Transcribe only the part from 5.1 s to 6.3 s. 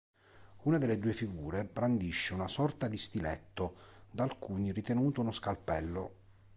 uno scalpello.